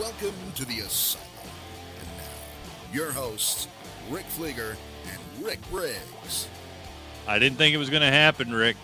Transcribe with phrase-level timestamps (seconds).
[0.00, 1.26] Welcome to the Asylum.
[1.98, 3.68] And now, your hosts,
[4.08, 4.76] Rick Flieger
[5.12, 6.48] and Rick Briggs.
[7.28, 8.78] I didn't think it was going to happen, Rick.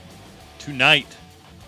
[0.59, 1.07] Tonight,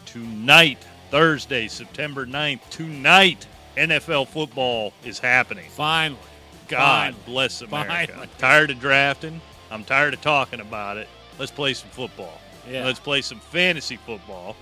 [0.05, 3.47] tonight, Thursday, September 9th, tonight,
[3.79, 5.71] NFL football is happening.
[5.71, 6.21] Finally.
[6.69, 7.23] God Finally.
[7.25, 8.13] bless America.
[8.13, 8.29] Finally.
[8.37, 9.41] Tired of drafting.
[9.71, 11.09] I'm tired of talking about it.
[11.39, 12.39] Let's play some football.
[12.71, 12.85] Yeah.
[12.85, 14.57] Let's play some fantasy football.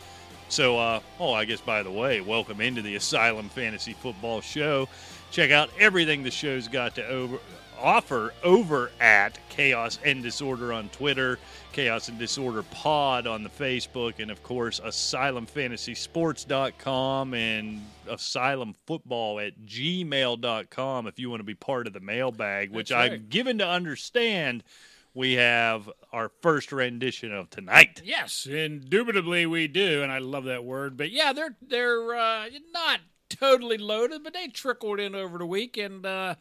[0.49, 4.89] So, uh, oh, I guess by the way, welcome into the Asylum Fantasy Football Show.
[5.31, 7.39] Check out everything the show's got to over,
[7.81, 11.39] offer over at Chaos and Disorder on Twitter,
[11.73, 21.07] Chaos and Disorder Pod on the Facebook, and of course, AsylumFantasySports.com and AsylumFootball at gmail.com
[21.07, 24.65] if you want to be part of the mailbag, which That's I'm given to understand
[25.17, 28.03] we have our first rendition of tonight.
[28.05, 30.97] Yes, indubitably we do, and I love that word.
[30.97, 33.01] But yeah, they're they're uh, not
[33.31, 36.35] totally loaded, but they trickled in over the week and uh,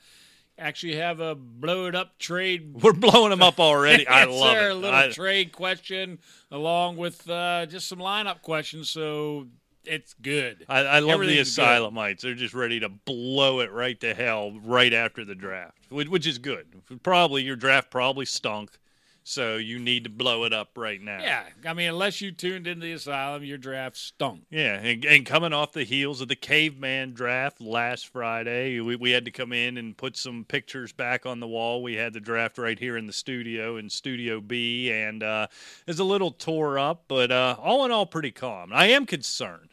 [0.59, 2.75] actually have a blow it up trade.
[2.83, 4.05] We're blowing them up already.
[4.07, 4.71] I love it.
[4.71, 6.19] A little I- trade question
[6.51, 9.47] along with uh, just some lineup questions, so
[9.87, 10.65] it's good.
[10.67, 11.45] I, I love the good.
[11.45, 12.21] Asylumites.
[12.21, 16.27] They're just ready to blow it right to hell right after the draft, which, which
[16.27, 16.67] is good.
[17.03, 18.71] Probably your draft probably stunk,
[19.27, 21.19] so you need to blow it up right now.
[21.19, 24.43] Yeah, I mean, unless you tuned into the asylum, your draft stunk.
[24.51, 29.09] Yeah, and, and coming off the heels of the caveman draft last Friday, we, we
[29.09, 31.81] had to come in and put some pictures back on the wall.
[31.81, 35.47] We had the draft right here in the studio in Studio B, and uh,
[35.87, 38.71] it's a little tore up, but uh, all in all, pretty calm.
[38.73, 39.69] I am concerned,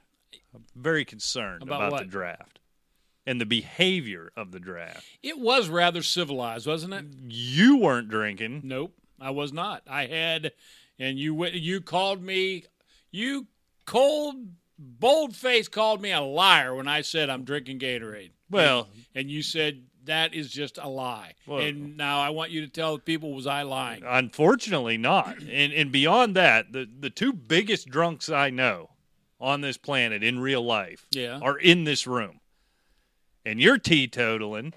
[0.55, 2.58] I'm very concerned About about, the draft
[3.27, 5.05] and the behavior of the draft.
[5.22, 7.05] It was rather civilized, wasn't it?
[7.28, 8.62] You weren't drinking.
[8.64, 9.83] Nope, I was not.
[9.89, 10.53] I had,
[10.98, 12.64] and you went- you called me,
[13.11, 13.47] you
[13.86, 14.36] cold,
[14.78, 18.32] bold face called me a liar when I said I'm drinking Gatorade.
[18.50, 21.34] Well, and you said that is just a lie.
[21.47, 24.03] Well- and now I want you to tell the people was I lying?
[24.04, 25.38] Unfortunately, not.
[25.38, 28.91] And and beyond that, the the two biggest drunks I know
[29.42, 31.38] on this planet in real life Yeah.
[31.42, 32.41] are in this room.
[33.44, 34.72] And you're teetotaling,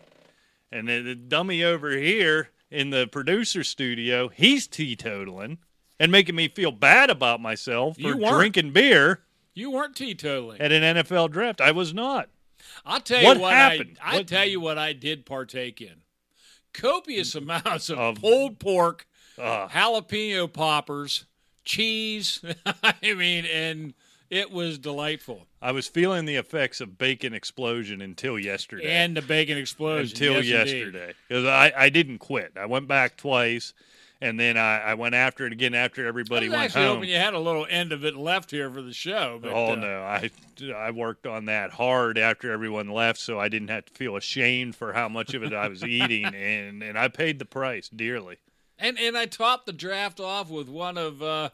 [0.72, 5.60] and the, the dummy over here in the producer studio, he's teetotaling
[6.00, 9.22] and making me feel bad about myself for drinking beer
[9.54, 10.58] You weren't teetotaling.
[10.60, 11.62] at an NFL draft.
[11.62, 12.30] I was not.
[12.84, 13.98] I'll tell What you what happened?
[14.02, 16.02] I What- tell you what I did partake in.
[16.74, 21.26] Copious amounts of, Of- pulled pork, Uh, jalapeno poppers,
[21.64, 22.42] cheese.
[22.84, 23.94] I mean, and
[24.30, 25.48] it was delightful.
[25.62, 28.92] I was feeling the effects of bacon explosion until yesterday.
[28.92, 30.16] And the bacon explosion.
[30.16, 32.54] until Yes, yesterday because I, I didn't quit.
[32.56, 33.74] I went back twice,
[34.22, 36.96] and then I, I went after it again after everybody I was went actually home.
[36.98, 39.40] hoping you had a little end of it left here for the show.
[39.42, 40.30] But, oh uh, no, I
[40.76, 44.76] I worked on that hard after everyone left, so I didn't have to feel ashamed
[44.76, 48.38] for how much of it I was eating, and and I paid the price dearly.
[48.78, 51.50] And and I topped the draft off with one of uh,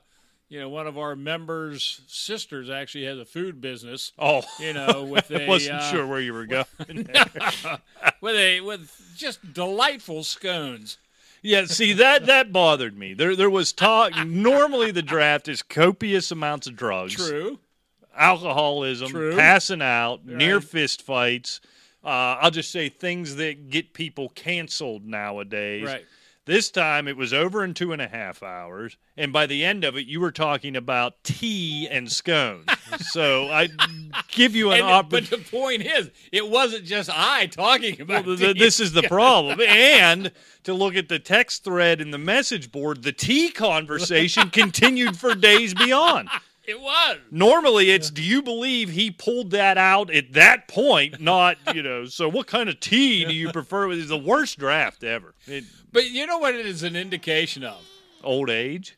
[0.52, 4.12] you know one of our members' sisters actually has a food business.
[4.20, 6.66] Oh, You know, with I a wasn't uh, sure where you were going.
[8.22, 10.98] with a with just delightful scones.
[11.42, 13.14] Yeah, see that that bothered me.
[13.16, 14.14] There there was talk.
[14.28, 17.16] Normally, the draft is copious amounts of drugs.
[17.16, 17.58] True.
[18.16, 19.36] alcoholism, True.
[19.36, 20.64] passing out, near Right.
[20.64, 21.62] fist fights.
[22.04, 25.84] Uh, I'll just say things that get people canceled nowadays.
[25.86, 26.06] Right.
[26.52, 29.86] This time it was over in two and a half hours, and by the end
[29.86, 32.66] of it, you were talking about tea and scones.
[33.14, 33.70] so I
[34.28, 38.36] give you an And, but the point is, it wasn't just I talking about Well,
[38.36, 39.62] th- this is the problem.
[39.62, 45.16] And to look at the text thread and the message board, the tea conversation continued
[45.16, 46.28] for days beyond.
[46.64, 47.18] It was.
[47.32, 51.20] Normally, it's do you believe he pulled that out at that point?
[51.20, 52.06] Not you know.
[52.06, 53.92] So, what kind of tea do you prefer?
[53.92, 55.34] It's the worst draft ever.
[55.48, 57.84] It, But you know what it is an indication of?
[58.24, 58.96] old age.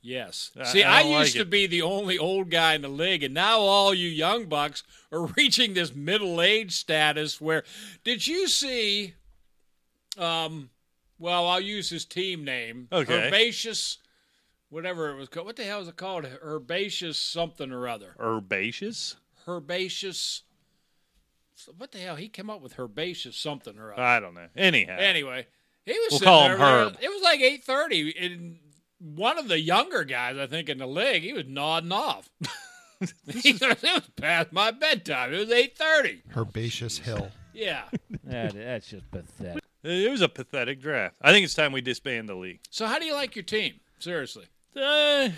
[0.00, 0.50] Yes.
[0.64, 3.22] See, I I, don't like used to be the only old guy in the league,
[3.22, 4.82] and now all you young bucks
[5.12, 7.62] are reaching this middle age status where
[8.02, 9.14] did you see
[10.18, 10.70] um
[11.22, 12.88] well, I'll use his team name.
[12.90, 13.28] Okay.
[13.28, 13.98] Herbaceous
[14.72, 15.46] whatever it was called.
[15.46, 16.24] What the hell is it called?
[16.24, 18.14] Herbaceous something or other.
[18.18, 19.16] Herbaceous.
[19.46, 20.42] Herbaceous
[21.76, 22.16] what the hell?
[22.16, 24.02] He came up with herbaceous something or other.
[24.02, 24.48] I don't know.
[24.56, 25.46] Anyhow, Anyway,
[25.84, 26.96] he was We'll sitting call there, him Herb.
[27.00, 28.58] It was like eight thirty, and
[28.98, 32.28] one of the younger guys, I think, in the league, he was nodding off.
[33.26, 35.34] He it was past my bedtime.
[35.34, 36.22] It was eight thirty.
[36.36, 37.32] Herbaceous Hill.
[37.52, 37.82] Yeah.
[38.24, 39.64] That, that's just pathetic.
[39.82, 41.16] it was a pathetic draft.
[41.20, 42.60] I think it's time we disband the league.
[42.70, 43.80] So, how do you like your team?
[43.98, 44.46] Seriously.
[44.76, 45.28] Uh,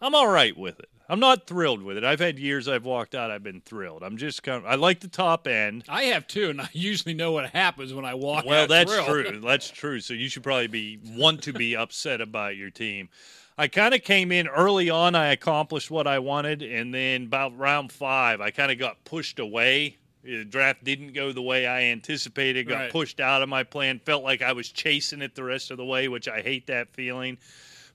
[0.00, 0.88] I'm all right with it.
[1.10, 2.04] I'm not thrilled with it.
[2.04, 4.02] I've had years I've walked out, I've been thrilled.
[4.02, 5.84] I'm just kind of, I like the top end.
[5.88, 8.40] I have too, and I usually know what happens when I walk.
[8.40, 8.46] Out.
[8.46, 9.06] Well, out that's thrilled.
[9.26, 9.40] true.
[9.44, 10.00] That's true.
[10.00, 13.08] So you should probably be want to be upset about your team.
[13.56, 15.14] I kind of came in early on.
[15.14, 19.38] I accomplished what I wanted, and then about round five, I kind of got pushed
[19.38, 19.96] away.
[20.22, 22.68] The draft didn't go the way I anticipated.
[22.68, 22.92] Got Right.
[22.92, 23.98] pushed out of my plan.
[24.04, 26.92] Felt like I was chasing it the rest of the way, which I hate that
[26.92, 27.38] feeling.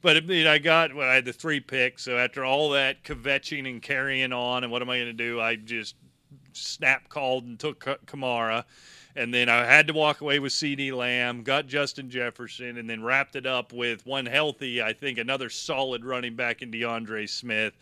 [0.03, 2.03] But I, mean, I got well, I had the three picks.
[2.03, 5.41] So after all that kvetching and carrying on, and what am I going to do?
[5.41, 5.95] I just
[6.51, 8.65] snap called and took Kamara.
[9.15, 13.03] And then I had to walk away with CeeDee Lamb, got Justin Jefferson, and then
[13.03, 17.73] wrapped it up with one healthy, I think, another solid running back in DeAndre Smith.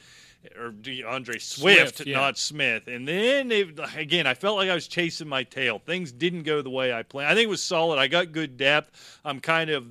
[0.59, 2.17] Or DeAndre Swift, Swift, yeah.
[2.17, 2.87] not Smith.
[2.87, 5.79] And then, it, again, I felt like I was chasing my tail.
[5.79, 7.31] Things didn't go the way I planned.
[7.31, 7.99] I think it was solid.
[7.99, 9.19] I got good depth.
[9.23, 9.85] I'm kind of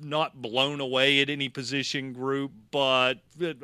[0.00, 3.14] not blown away at any position group, but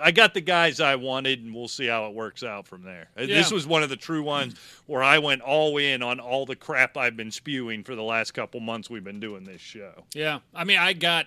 [0.03, 3.09] I got the guys I wanted, and we'll see how it works out from there.
[3.17, 4.55] Uh, This was one of the true ones
[4.87, 8.33] where I went all in on all the crap I've been spewing for the last
[8.33, 10.05] couple months we've been doing this show.
[10.15, 11.27] Yeah, I mean, I got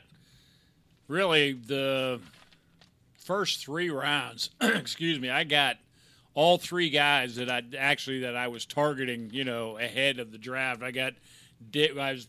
[1.08, 2.20] really the
[3.18, 4.50] first three rounds.
[4.62, 5.78] excuse me, I got
[6.34, 9.30] all three guys that I actually that I was targeting.
[9.32, 10.82] You know, ahead of the draft.
[10.84, 11.14] I got
[11.76, 12.28] I was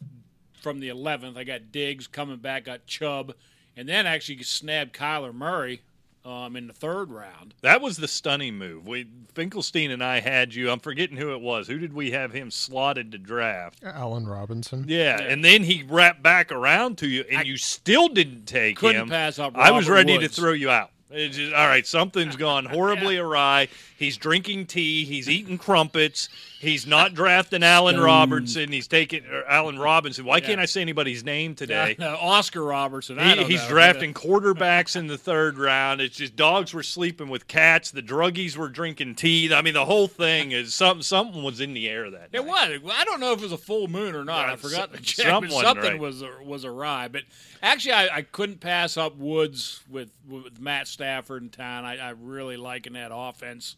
[0.60, 1.36] from the eleventh.
[1.36, 2.64] I got Diggs coming back.
[2.64, 3.34] Got Chubb,
[3.76, 5.82] and then actually snabbed Kyler Murray
[6.24, 7.54] um, in the third round.
[7.62, 8.86] That was the stunning move.
[8.86, 10.70] We Finkelstein and I had you.
[10.70, 11.68] I'm forgetting who it was.
[11.68, 13.78] Who did we have him slotted to draft?
[13.84, 14.84] Allen Robinson.
[14.88, 19.02] Yeah, and then he wrapped back around to you, and you still didn't take Couldn't
[19.02, 19.08] him.
[19.08, 20.34] pass up I was ready Woods.
[20.34, 20.90] to throw you out.
[21.08, 23.68] It's just, all right, something's gone horribly awry.
[23.96, 25.04] He's drinking tea.
[25.04, 26.28] He's eating crumpets.
[26.58, 28.72] He's not drafting Allen Robertson.
[28.72, 30.24] He's taking or Allen Robinson.
[30.24, 31.94] Why can't I say anybody's name today?
[31.98, 33.18] No, Oscar Robertson.
[33.18, 33.68] I He, don't he's know.
[33.68, 36.00] drafting quarterbacks in the third round.
[36.00, 37.90] It's just dogs were sleeping with cats.
[37.90, 39.52] The druggies were drinking tea.
[39.54, 41.02] I mean, the whole thing is something.
[41.02, 42.46] Something was in the air that It night.
[42.82, 42.92] was.
[42.94, 44.46] I don't know if it was a full moon or not.
[44.48, 45.26] Yeah, I forgot to some- check.
[45.26, 46.00] but something, something right.
[46.00, 47.08] was was awry.
[47.08, 47.22] But
[47.62, 51.84] actually, I, I couldn't pass up Woods with with Matt Stafford in town.
[51.84, 53.76] I, I really liking that offense.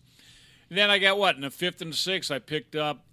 [0.70, 2.30] And then I got what in the fifth and sixth.
[2.30, 3.04] I picked up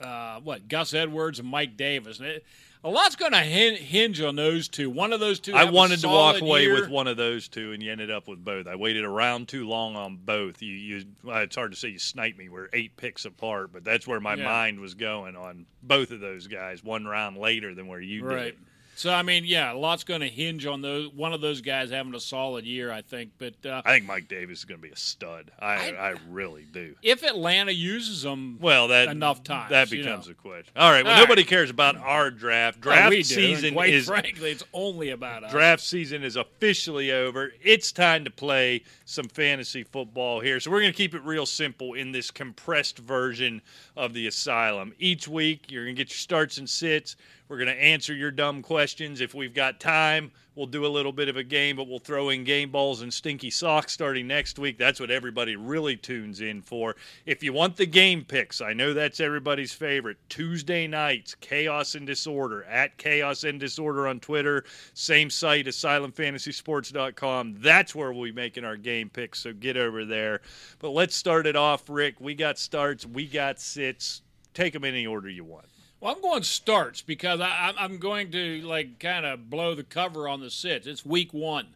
[0.00, 2.20] uh, what Gus Edwards and Mike Davis.
[2.20, 2.44] And it,
[2.84, 4.88] a lot's going to hinge on those two.
[4.88, 5.54] One of those two.
[5.54, 6.74] I wanted to walk away year.
[6.74, 8.68] with one of those two, and you ended up with both.
[8.68, 10.62] I waited around too long on both.
[10.62, 12.48] You, you, well, it's hard to say you sniped me.
[12.48, 14.44] We're eight picks apart, but that's where my Yeah.
[14.44, 16.84] mind was going on both of those guys.
[16.84, 18.44] One round later than where you Right.
[18.44, 18.58] did.
[18.96, 21.12] So I mean, yeah, a lot's going to hinge on those.
[21.12, 23.32] One of those guys having a solid year, I think.
[23.36, 25.50] But uh, I think Mike Davis is going to be a stud.
[25.60, 26.94] I, I- I, really do.
[27.02, 30.32] if Atlanta uses them, Well, that enough times, that you becomes know.
[30.32, 30.72] a question.
[30.76, 31.04] All right.
[31.04, 31.28] Well, All right.
[31.28, 32.84] nobody cares about our draft.
[32.84, 35.50] Well, Draft season quite is frankly, it's only about us.
[35.52, 37.52] draft season is officially over.
[37.62, 40.58] It's time to play some fantasy football here.
[40.58, 43.60] So we're going to keep it real simple in this compressed version
[43.94, 44.94] of the asylum.
[44.98, 47.16] Each week, you're going to get your starts and sits.
[47.48, 49.20] We're going to answer your dumb questions.
[49.20, 52.30] If we've got time, we'll do a little bit of a game, but we'll throw
[52.30, 54.78] in game balls and stinky socks starting next week.
[54.78, 56.96] That's what everybody really tunes in for.
[57.24, 60.16] If you want the game picks, I know that's everybody's favorite.
[60.28, 64.64] Tuesday nights, Chaos and Disorder at Chaos and Disorder on Twitter.
[64.94, 67.58] Same site, asylumfantasysports.com.
[67.60, 70.40] That's where we'll be making our game picks, so get over there.
[70.80, 72.20] But let's start it off, Rick.
[72.20, 74.22] We got starts, we got sits.
[74.52, 75.66] Take them in any order you want.
[76.00, 80.28] Well, I'm going starts because I, I'm- going to like kind of blow the cover
[80.28, 80.86] on the sits.
[80.86, 81.68] It's week one.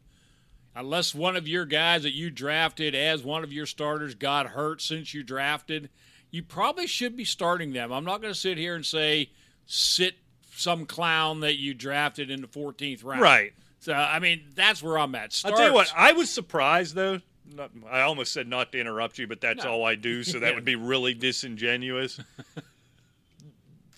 [0.77, 4.81] Unless one of your guys that you drafted as one of your starters got hurt
[4.81, 5.91] since you drafted,
[6.31, 7.93] you probably should be starting them.
[7.93, 9.31] I'm not going to sit here and say
[9.67, 10.15] sit
[10.55, 13.21] some clown that you drafted in the 14th round.
[13.21, 13.53] Right.
[13.81, 15.41] So I mean that's where I'm at.
[15.45, 17.21] I'll tell you what, I was surprised though.
[17.53, 19.71] Not, I almost said not to interrupt you, but that's No.
[19.73, 22.21] all I do, so that would be really disingenuous.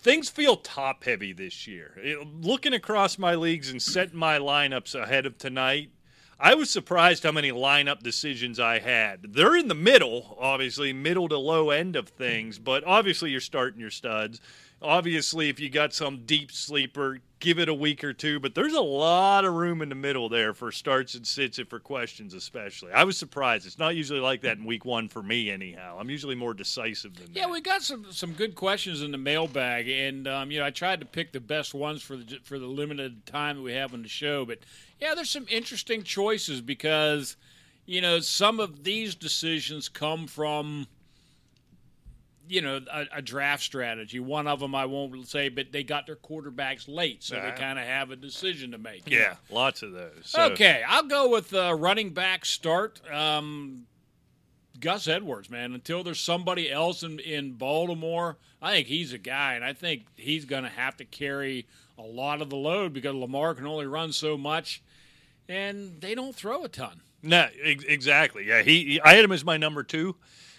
[0.02, 1.94] Things feel top heavy this year.
[2.02, 5.90] It- looking across my leagues and setting my lineups ahead of tonight,
[6.40, 9.32] I was surprised how many lineup decisions I had.
[9.32, 13.80] They're in the middle, obviously, middle to low end of things, but obviously you're starting
[13.80, 14.40] your studs.
[14.83, 18.73] Obviously, if you got some deep sleeper, give it a week or two, but there's
[18.73, 22.35] a lot of room in the middle there for starts and sits and for questions,
[22.35, 22.93] especially.
[22.93, 23.67] I was surprised.
[23.67, 25.97] It's not usually like that in week one for me, anyhow.
[25.99, 27.49] I'm usually more decisive than Yeah, that.
[27.49, 30.71] Yeah, we got some some good questions in the mailbag, and um, you know I
[30.71, 33.95] tried to pick the best ones for the for the limited time that we have
[33.95, 34.45] on the show.
[34.45, 34.59] But
[35.01, 37.37] yeah, there's some interesting choices because
[37.87, 40.87] you know some of these decisions come from
[42.52, 44.21] you know a, a draft strategy.
[44.21, 47.78] One of them I won't say, but they got their quarterbacks late, so they kind
[47.78, 49.09] of have a decision to make.
[49.11, 50.21] Yeah, lots of those.
[50.25, 53.00] So- Okay, I'll go with uh, running back start.
[53.11, 53.87] Um,
[54.80, 55.73] Gus Edwards, man.
[55.75, 60.06] Until there's somebody else in, in Baltimore, I think he's a guy, and I think
[60.16, 61.66] he's going to have to carry
[61.99, 64.82] a lot of the load because Lamar can only run so much,
[65.49, 67.00] and they don't throw a ton.
[67.23, 68.47] No, ex- exactly.
[68.47, 69.00] Yeah, he, he.
[69.00, 70.16] I had him as my number two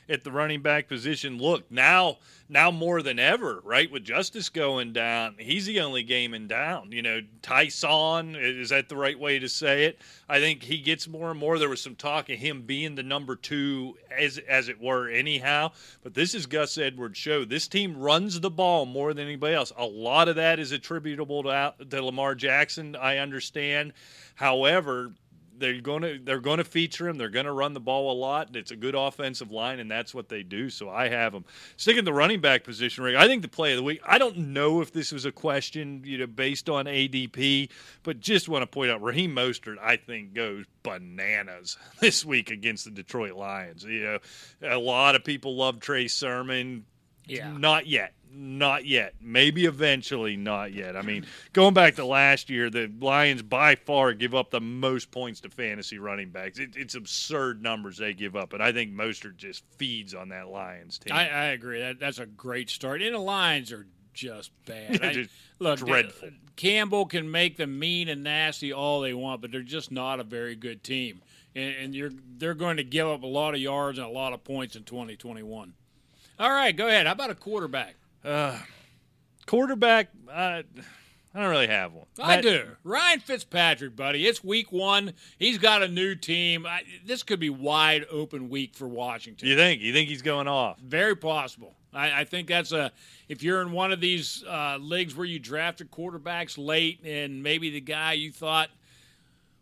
[0.10, 1.38] at the running back position.
[1.38, 2.18] Look now,
[2.50, 3.92] now more than ever, right?
[3.92, 6.92] With Justice going down, he's the only game in down.
[6.92, 10.00] You know, Ty'Son is that the right way to say it?
[10.28, 11.58] I think he gets more and more.
[11.58, 15.72] There was some talk of him being the number two, as as it were, anyhow.
[16.04, 17.46] But this is Gus Edwards' show.
[17.46, 19.72] This team runs the ball more than anybody else.
[19.78, 22.96] A lot of that is attributable to, to Lamar Jackson.
[22.96, 23.94] I understand.
[24.36, 25.14] However,
[25.64, 27.18] they're going to they're going to feature him.
[27.18, 28.54] They're going to run the ball a lot.
[28.54, 30.70] It's a good offensive line, and that's what they do.
[30.70, 31.46] So I have them
[31.78, 33.06] sticking the running back position.
[33.06, 34.02] Rick, I think the play of the week.
[34.06, 37.70] I don't know if this was a question, you know, based on ADP,
[38.04, 39.78] but just want to point out Raheem Mostert.
[39.82, 43.86] I think goes bananas this week against the Detroit Lions.
[43.86, 44.20] You know,
[44.62, 46.84] a lot of people love Trey Sermon.
[47.26, 47.56] Yeah.
[47.58, 48.14] Not yet.
[48.36, 49.14] Not yet.
[49.22, 50.96] Maybe eventually, not yet.
[50.98, 55.12] I mean, going back to last year, the Lions by far give up the most
[55.12, 56.58] points to fantasy running backs.
[56.58, 60.48] It, it's absurd numbers they give up, and I think Mostert just feeds on that
[60.50, 61.14] Lions team.
[61.14, 61.80] I, I agree.
[61.80, 63.02] That that's a great start.
[63.04, 65.00] And the Lions are just bad.
[65.04, 66.30] I- Just look, dreadful.
[66.56, 70.24] Campbell can make them mean and nasty all they want, but they're just not a
[70.24, 71.22] very good team.
[71.56, 74.34] And, and you're they're going to give up a lot of yards and a lot
[74.34, 75.74] of points in 2021.
[76.40, 77.06] All right, go ahead.
[77.06, 77.96] How about a quarterback?
[79.46, 80.62] Quarterback, uh,
[81.36, 82.06] I don't really have one.
[82.20, 82.68] I Matt- do.
[82.84, 84.28] Ryan Fitzpatrick, buddy.
[84.28, 85.14] It's week one.
[85.40, 86.66] He's got a new team.
[86.66, 89.48] I, this could be wide open week for Washington.
[89.48, 89.82] You think?
[89.82, 90.80] You think he's going off?
[90.80, 91.76] Very possible.
[91.94, 92.92] I, I think that's a.
[93.28, 97.70] If you're in one of these uh, leagues where you drafted quarterbacks late, and maybe
[97.72, 98.70] the guy you thought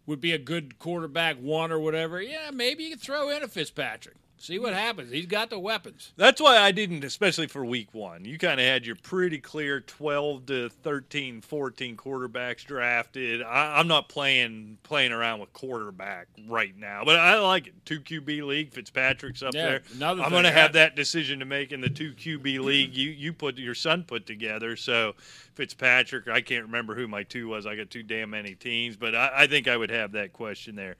[0.06, 3.48] would be a good quarterback one or whatever, yeah, maybe you can throw in a
[3.48, 4.16] Fitzpatrick.
[4.42, 5.12] See what happens.
[5.12, 6.14] He's got the weapons.
[6.18, 8.26] That's why I didn't, especially for week one.
[8.26, 13.44] You kind of had your pretty clear 12 to 13, 14 quarterbacks drafted.
[13.44, 17.76] I, I'm not playing playing around with quarterback right now, but I like it.
[17.86, 19.82] Two QB league, Fitzpatrick's up Yeah, there.
[20.02, 22.96] I'm going to have that decision to make in the two QB league.
[22.96, 25.14] You you put your son put together, so
[25.54, 26.28] Fitzpatrick.
[26.28, 27.68] I can't remember who my two was.
[27.68, 30.76] I got too damn many teams, but I, I think I would have that question
[30.76, 30.96] there.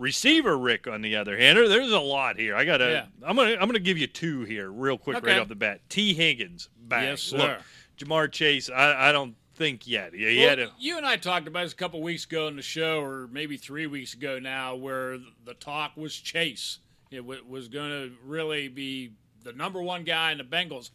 [0.00, 2.56] Receiver Rick, on the other hand, there's a lot here.
[2.56, 2.90] I gotta.
[2.90, 3.06] Yeah.
[3.28, 3.52] I'm gonna.
[3.52, 5.32] I'm gonna give you two here, real quick, Okay.
[5.32, 5.82] right off the bat.
[5.90, 7.04] Tee Higgins, back.
[7.04, 7.36] Yes, sir.
[7.36, 7.58] Look,
[7.98, 8.70] Ja'Marr Chase.
[8.70, 10.14] I, I don't think yet.
[10.14, 10.72] He, Well, a.
[10.78, 13.58] you and I talked about this a couple weeks ago in the show, or maybe
[13.58, 16.78] three weeks ago now, where the talk was Chase.
[17.10, 19.12] It w- was going to really be
[19.44, 20.90] the number one guy in the Bengals.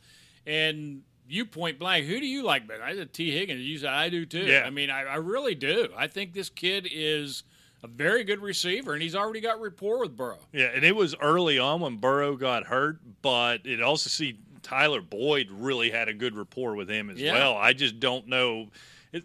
[0.47, 2.81] And you point blank, who do you like better?
[2.83, 3.61] I said Tee Higgins.
[3.61, 4.45] You said I do too.
[4.45, 4.63] Yeah.
[4.65, 5.89] I mean, I, I really do.
[5.95, 7.43] I think this kid is
[7.85, 10.39] a very good receiver, and he's already got rapport with Burrow.
[10.51, 15.01] Yeah, and it was early on when Burrow got hurt, but it also see Tyler
[15.01, 17.33] Boyd really had a good rapport with him as Yeah.
[17.33, 17.55] well.
[17.55, 18.69] I just don't know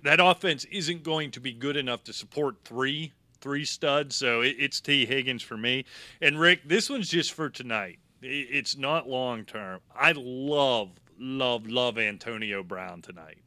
[0.03, 4.15] that offense isn't going to be good enough to support three three studs.
[4.17, 5.87] So it, it's Tee Higgins for me.
[6.21, 7.99] And Rick, this one's just for tonight.
[8.23, 9.81] I- It's not long term.
[9.97, 13.39] I love love love Antonio Brown tonight.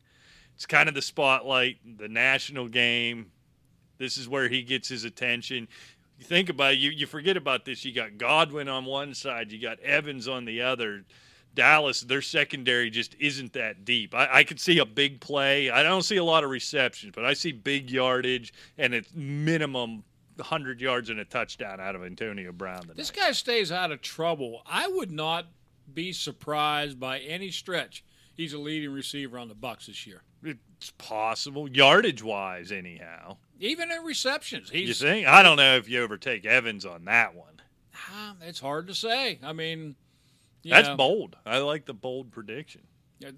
[0.56, 3.32] It's kind of the spotlight, the national game.
[4.04, 5.68] This is where he gets his attention.
[6.20, 7.86] You think about it, you you forget about this.
[7.86, 11.06] You got Godwin on one side, you got Evans on the other.
[11.56, 14.14] Dallas, their secondary just isn't that deep.
[14.14, 15.70] I, I could see a big play.
[15.70, 20.04] I don't see a lot of receptions, but I see big yardage and it's minimum
[20.36, 22.82] 100 yards and a touchdown out of Antonio Brown.
[22.82, 22.98] Tonight.
[22.98, 24.64] This guy stays out of trouble.
[24.66, 25.46] I would not
[25.94, 28.04] be surprised by any stretch.
[28.36, 30.24] He's a leading receiver on the Bucks this year.
[30.44, 33.38] It's possible, yardage wise, anyhow.
[33.64, 35.26] Even in receptions, You see.
[35.26, 37.62] I don't know if you overtake Evans on that one.
[37.96, 39.40] Ah, it's hard to say.
[39.42, 39.96] I mean,
[40.66, 41.38] That's know, bold.
[41.46, 42.82] I like the bold prediction.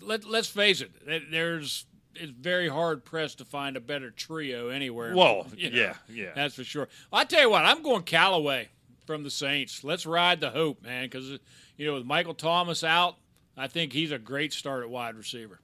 [0.02, 0.92] Let, let's face it.
[1.30, 5.16] There's it's very hard pressed to find a better trio anywhere.
[5.16, 6.32] Well, you know, yeah, yeah.
[6.34, 6.88] that's for sure.
[7.14, 8.70] I tell you what, I'm going Callaway
[9.06, 9.84] from the Saints.
[9.84, 11.38] Let's ride the hope, man, because
[11.78, 13.18] you know with Michael Thomas out,
[13.56, 15.60] I think he's a great start at wide receiver.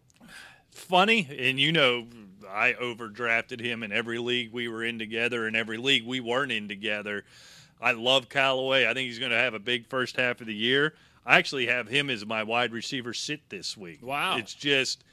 [0.70, 2.06] funny, and you know,
[2.50, 6.52] I overdrafted him in every league we were in together, and every league we weren't
[6.52, 7.24] in together.
[7.82, 8.86] I love Callaway.
[8.86, 10.94] I think he's going to have a big first half of the year.
[11.26, 14.00] I actually have him as my wide receiver sit this week.
[14.02, 14.38] Wow.
[14.38, 15.04] It's just,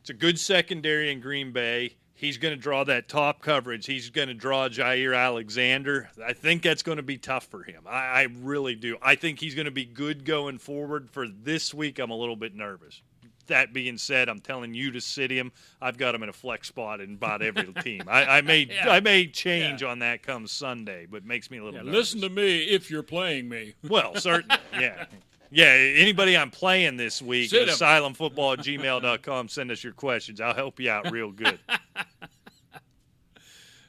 [0.00, 1.96] it's a good secondary in Green Bay.
[2.14, 3.86] He's going to draw that top coverage.
[3.86, 6.10] He's going to draw Jaire Alexander.
[6.24, 7.82] I think that's going to be tough for him.
[7.86, 8.96] I, I really do.
[9.02, 11.10] I think he's going to be good going forward.
[11.10, 13.02] For this week, I'm a little bit nervous.
[13.48, 15.52] That being said, I'm telling you to sit him.
[15.80, 18.02] I've got him in a flex spot in about every team.
[18.08, 18.90] I, I may Yeah.
[18.90, 21.78] I may change on that come Sunday, but makes me a little.
[21.80, 22.14] Yeah, nervous.
[22.14, 23.74] listen to me if you're playing me.
[23.88, 25.06] Well, certainly, yeah.
[25.54, 27.74] Yeah, anybody I'm playing this week, Sit 'em.
[27.74, 30.40] asylumfootball at gmail.com, send us your questions.
[30.40, 31.58] I'll help you out real good.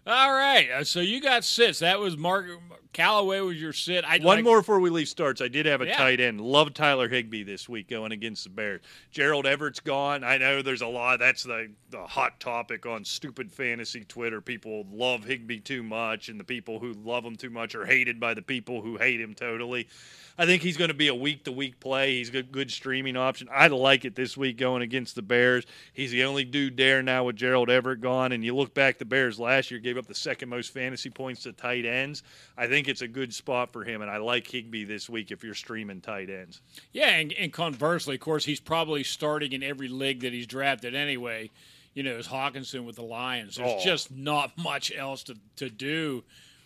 [0.06, 1.80] All right, uh, so you got sits.
[1.80, 2.48] That was Mark
[2.94, 4.06] Callaway was your sit.
[4.06, 5.42] I One like- more before we leave starts.
[5.42, 5.98] I did have a Yeah.
[5.98, 6.40] tight end.
[6.40, 8.82] Love Tyler Higbee this week going against the Bears.
[9.12, 10.24] Gerald Everett's gone.
[10.24, 11.20] I know there's a lot.
[11.20, 14.40] That's the, the hot topic on stupid fantasy Twitter.
[14.42, 18.20] People love Higbee too much, and the people who love him too much are hated
[18.20, 19.88] by the people who hate him totally.
[20.38, 22.18] I think he's going to be a week to week play.
[22.18, 23.48] He's a good, good streaming option.
[23.54, 25.66] I like it this week going against the Bears.
[25.94, 28.32] He's the only dude there now with Gerald Everett gone.
[28.32, 31.44] And you look back, the Bears last year gave up the second most fantasy points
[31.44, 32.24] to tight ends.
[32.58, 35.44] I think it's a good spot for him, and I like Higbee this week if
[35.44, 36.62] you're streaming tight ends.
[36.92, 40.96] Yeah, and, and conversely, of course, he's probably starting in every league that he's drafted
[40.96, 41.52] anyway.
[41.94, 43.58] You know, is Hockenson with the Lions.
[43.58, 43.84] There's Oh.
[43.84, 46.24] just not much else to, to do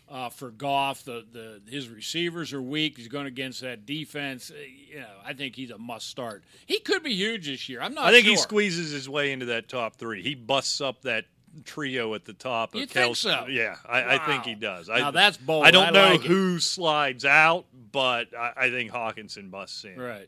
[0.10, 1.04] uh, for Goff.
[1.04, 2.98] The, the his receivers are weak.
[2.98, 4.52] He's going against that defense.
[4.52, 4.56] Uh,
[4.92, 6.44] You know, I think he's a must start.
[6.66, 7.82] He could be huge this year.
[7.82, 8.06] I'm not.
[8.06, 10.22] I think he squeezes his way into that top three.
[10.24, 11.26] He busts up that
[11.66, 12.74] trio at the top.
[12.76, 13.18] Of You think Kelce.
[13.18, 13.48] so?
[13.48, 14.90] Yeah, I, I think he does.
[14.90, 15.66] Now I, that's bold.
[15.66, 16.28] I don't I know like it.
[16.28, 20.00] who slides out, but I, I think Hockenson busts in.
[20.00, 20.28] Right.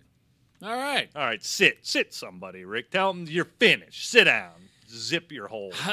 [0.62, 1.08] All right.
[1.16, 2.92] All right, sit, sit, somebody, Rick.
[2.92, 4.10] Tell them you're finished.
[4.10, 4.52] Sit down.
[4.90, 5.72] Zip your hole.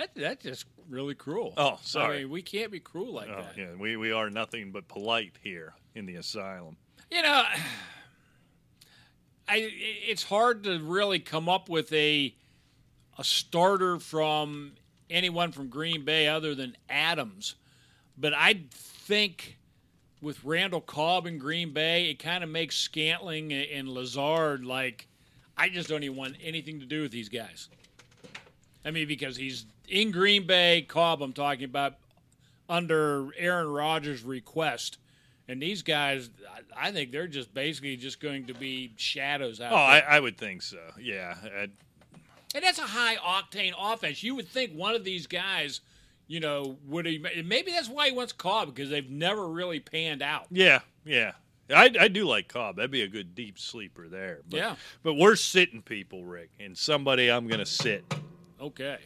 [0.00, 1.52] That that's just really cruel.
[1.58, 2.16] Oh, sorry.
[2.16, 3.56] I mean, we can't be cruel like Oh, that.
[3.56, 6.76] yeah, we, we are nothing but polite here in the asylum.
[7.10, 7.42] You know,
[9.48, 9.68] I
[10.08, 12.34] it's hard to really come up with a
[13.18, 14.72] a starter from
[15.10, 17.56] anyone from Green Bay other than Adams.
[18.16, 19.58] But I think
[20.22, 25.08] with Randall Cobb in Green Bay, it kind of makes Scantling and- and Lazard like
[25.58, 27.68] I just don't even want anything to do with these guys.
[28.82, 31.94] I mean, because he's in Green Bay, Cobb, I'm talking about
[32.68, 34.98] under Aaron Rodgers' request.
[35.48, 36.30] And these guys,
[36.76, 40.04] I think they're just basically just going to be shadows out oh, there.
[40.04, 40.16] Oh, I.
[40.16, 40.78] I would think so.
[41.00, 41.34] Yeah.
[41.44, 41.68] I-
[42.52, 44.22] and that's a high octane offense.
[44.22, 45.80] You would think one of these guys,
[46.26, 50.22] you know, would he, maybe that's why he wants Cobb because they've never really panned
[50.22, 50.46] out.
[50.50, 50.80] yeah.
[51.04, 51.32] Yeah.
[51.72, 52.76] I, I do like Cobb.
[52.76, 54.40] That'd be a good deep sleeper there.
[54.48, 54.76] But, Yeah.
[55.04, 58.04] But we're sitting people, Rick, and somebody I'm going to sit.
[58.60, 58.98] Okay.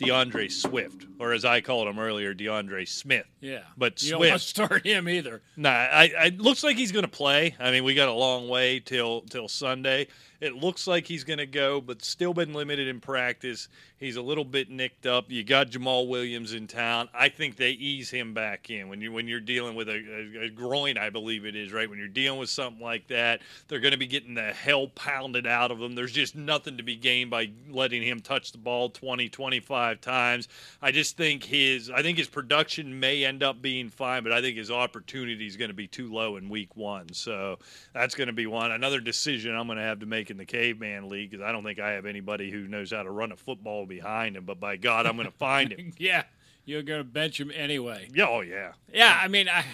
[0.00, 3.26] DeAndre Swift, or as I called him earlier, DeAndre Smith.
[3.40, 3.60] Yeah.
[3.76, 5.40] But you don't want to start him either.
[5.56, 7.56] Nah, I, I it looks like he's going to play.
[7.58, 10.08] I mean, we got a long way till till Sunday.
[10.40, 13.68] It looks like he's going to go, but still been limited in practice.
[13.98, 15.26] He's a little bit nicked up.
[15.30, 17.10] You got Jamaal Williams in town.
[17.12, 19.96] I think they ease him back in when you when you're dealing with a,
[20.38, 21.88] a, a groin, I believe it is right.
[21.88, 25.46] When you're dealing with something like that, they're going to be getting the hell pounded
[25.46, 25.94] out of them.
[25.94, 30.48] There's just nothing to be gained by letting him touch the ball 20, 25 times.
[30.80, 34.40] I just think his I think his production may end up being fine, but I
[34.40, 37.12] think his opportunity is going to be too low in week one.
[37.12, 37.58] So
[37.94, 40.44] that's going to be one another decision I'm going to have to make in the
[40.44, 43.36] caveman league because I don't think I have anybody who knows how to run a
[43.36, 44.44] football behind him.
[44.44, 45.92] But by God, I'm going to find him.
[45.98, 46.24] Yeah.
[46.64, 48.08] You're going to bench him anyway.
[48.14, 48.72] Yeah, oh yeah.
[48.92, 49.64] Yeah, I mean, I,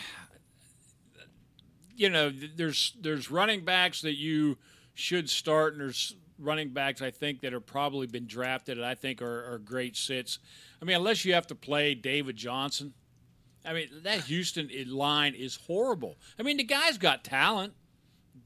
[1.97, 4.57] you know, there's there's running backs that you
[4.95, 8.95] should start, and there's running backs I think that have probably been drafted, and I
[8.95, 10.39] think are, are great sits.
[10.81, 12.95] I mean, unless you have to play David Johnson.
[13.67, 16.17] I mean, that Houston line is horrible.
[16.39, 17.75] I mean, the guy's got talent,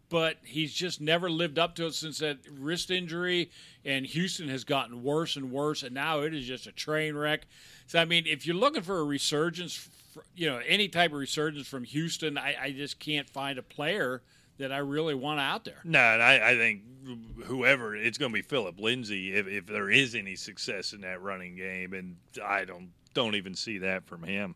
[0.09, 3.50] but he's just never lived up to it since that wrist injury.
[3.85, 7.46] And Houston has gotten worse and worse, and now it is just a train wreck.
[7.87, 9.88] So, I mean, if you're looking for a resurgence,
[10.35, 14.22] you know, any type of resurgence from Houston, I, I just can't find a player
[14.59, 15.80] that I really want out there.
[15.85, 16.83] No, and I, I think
[17.44, 21.22] whoever it's going to be Phillip Lindsay if, if there is any success in that
[21.22, 24.54] running game, and I don't don't even see that from him.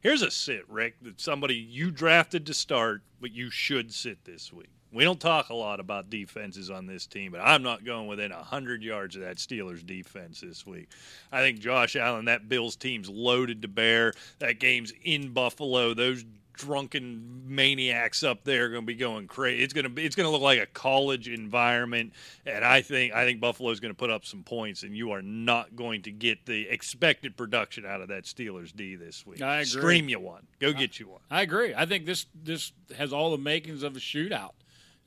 [0.00, 4.50] Here's a sit, Rick, that somebody you drafted to start, but you should sit this
[4.50, 4.70] week.
[4.92, 8.32] We don't talk a lot about defenses on this team, but I'm not going within
[8.32, 10.88] 100 yards of that Steelers defense this week.
[11.30, 14.14] I think Josh Allen, that Bills team's loaded to bear.
[14.38, 15.94] That game's in Buffalo.
[15.94, 16.24] Those
[16.60, 19.62] drunken maniacs up there are going to be going crazy.
[19.62, 22.12] It's going to be it's going to look like a college environment,
[22.44, 25.22] and I think I think Buffalo's going to put up some points, and you are
[25.22, 29.40] not going to get the expected production out of that Steelers D this week.
[29.40, 29.64] I agree.
[29.64, 30.46] Stream you one.
[30.58, 31.20] Go get you one.
[31.30, 31.74] I agree.
[31.74, 34.52] I think this this has all the makings of a shootout.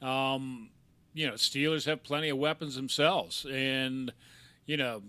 [0.01, 0.71] Um,
[1.13, 4.11] you know, Steelers have plenty of weapons themselves, and
[4.65, 5.03] you know,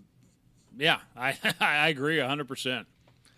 [0.77, 2.87] yeah, I I agree hundred percent.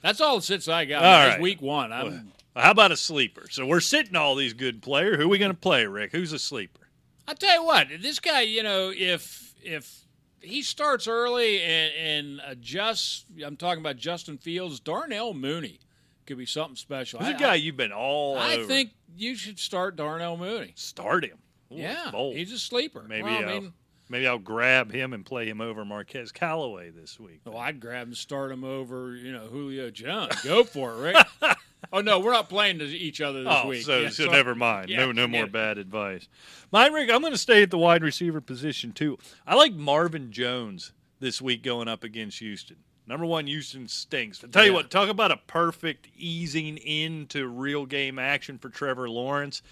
[0.02, 1.02] That's all the sits I got.
[1.02, 1.92] All It's week one.
[1.92, 3.46] I'm, How about a sleeper?
[3.50, 5.16] So we're sitting all these good players.
[5.16, 6.12] Who are we going to play, Rick?
[6.12, 6.88] Who's a sleeper?
[7.28, 10.02] I tell you what, this guy, you know, if if
[10.40, 15.80] he starts early and, and adjusts, I'm talking about Justin Fields, Darnell Mooney
[16.24, 17.18] could be something special.
[17.20, 18.64] He's I, a guy you've been all I, I over.
[18.66, 20.72] think you should start Darnell Mooney.
[20.76, 21.38] start him.
[21.72, 22.36] Ooh, yeah, bold.
[22.36, 23.02] he's a sleeper.
[23.08, 23.72] maybe Well, I I'll, mean,
[24.08, 27.40] maybe I'll grab him and play him over Marquez Callaway this week.
[27.44, 30.40] well, I'd grab him, start him over, you know, Julio Jones.
[30.42, 31.56] Go for it, right?
[31.96, 33.82] oh no, we're not playing to each other this oh, week.
[33.82, 34.36] so, Yeah, so sorry.
[34.36, 34.90] never mind.
[34.90, 36.28] Yeah, no, no more bad advice.
[36.70, 37.10] Mine, Rick.
[37.10, 39.18] I'm going to stay at the wide receiver position too.
[39.46, 42.76] I like Marvin Jones this week going up against Houston.
[43.06, 44.40] Number one, Houston stinks.
[44.40, 49.08] But tell you what, talk about a perfect easing into real game action for Trevor
[49.08, 49.62] Lawrence.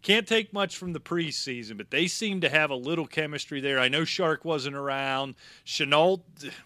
[0.00, 3.80] Can't take much from the preseason, but they seem to have a little chemistry there.
[3.80, 5.34] I know Chark wasn't around.
[5.66, 6.20] Shenault,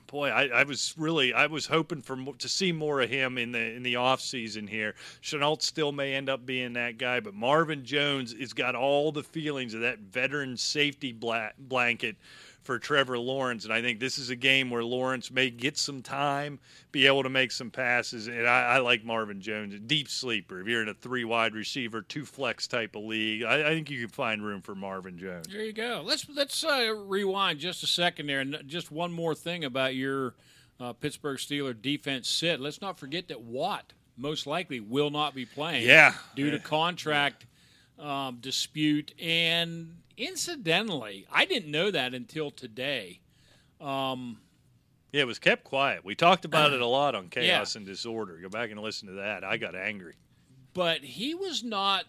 [0.06, 3.52] boy, I, I was really I was hoping for to see more of him in
[3.52, 4.94] the in the off season here.
[5.22, 9.22] Shenault still may end up being that guy, but Marvin Jones has got all the
[9.22, 12.16] feelings of that veteran safety bla- blanket
[12.62, 16.02] for Trevor Lawrence, and I think this is a game where Lawrence may get some
[16.02, 16.60] time,
[16.92, 20.60] be able to make some passes, and I, I like Marvin Jones, a deep sleeper.
[20.60, 23.90] If you're in a three wide receiver, two flex type of league, I, I think
[23.90, 25.48] you can find room for Marvin Jones.
[25.48, 26.02] There you go.
[26.04, 30.34] Let's let's uh, rewind just a second there, and just one more thing about your
[30.80, 32.60] uh, Pittsburgh Steeler defense sit.
[32.60, 35.86] Let's not forget that Watt most likely will not be playing.
[35.86, 36.14] Yeah.
[36.36, 37.46] due to contract
[38.02, 43.20] um, dispute, and incidentally, I didn't know that until today.
[43.80, 44.38] Um,
[45.12, 46.04] Yeah, it was kept quiet.
[46.04, 47.30] We talked about it a lot on Yeah.
[47.30, 48.38] Chaos and Disorder.
[48.42, 49.44] Go back and listen to that.
[49.44, 50.14] I got angry.
[50.74, 52.04] but he was not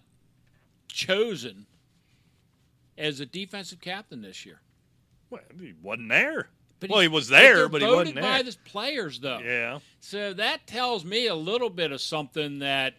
[0.88, 1.66] chosen
[2.98, 4.62] as a defensive captain this year.
[5.30, 6.50] Well, he wasn't there.
[6.80, 8.24] But well, he- he was there, they're but he wasn't there.
[8.24, 9.40] by the players, though.
[9.40, 9.80] Yeah.
[10.02, 12.94] So that tells me a little bit of something that,